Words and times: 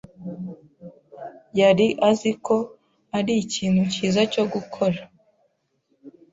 yari 1.59 1.87
azi 2.09 2.31
ko 2.45 2.55
arikintu 3.17 3.81
cyiza 3.93 4.21
cyo 4.33 4.43
gukora. 4.53 4.99